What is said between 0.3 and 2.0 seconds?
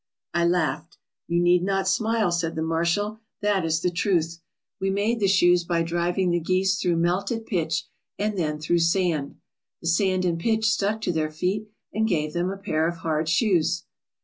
I laughed. "You need not